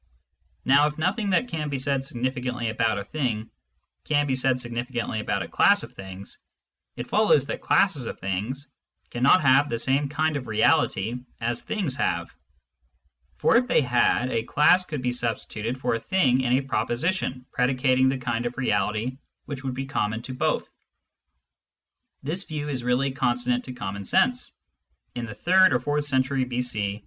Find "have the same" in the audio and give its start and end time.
9.43-10.09